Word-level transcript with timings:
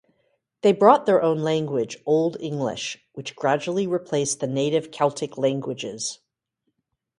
They 0.63 0.71
brought 0.73 1.05
their 1.05 1.21
own 1.21 1.43
language, 1.43 1.99
Old 2.07 2.35
English, 2.39 3.05
which 3.13 3.35
gradually 3.35 3.85
replaced 3.85 4.39
the 4.39 4.47
native 4.47 4.89
Celtic 4.89 5.37
languages. 5.37 6.17